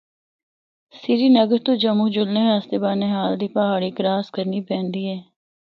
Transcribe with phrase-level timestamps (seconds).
[0.99, 5.17] سری نگر تو جموں جلنا آسطے بانہال دی پہاڑی کراس کرنی پیندی اے۔